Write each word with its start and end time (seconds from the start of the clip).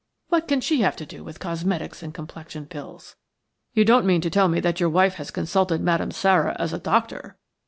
What 0.29 0.47
can 0.47 0.61
she 0.61 0.81
have 0.81 0.95
to 0.95 1.05
do 1.05 1.23
with 1.23 1.39
cosmetics 1.39 2.01
and 2.01 2.11
complexion 2.11 2.65
pills?" 2.65 3.17
"You 3.75 3.85
don't 3.85 4.03
mean 4.07 4.19
to 4.21 4.31
tell 4.31 4.47
me 4.47 4.59
that 4.61 4.79
your 4.79 4.89
wife 4.89 5.13
has 5.17 5.29
consulted 5.29 5.79
Madame 5.79 6.09
Sara 6.09 6.55
as 6.57 6.73
a 6.73 6.79
doctor?" 6.79 7.37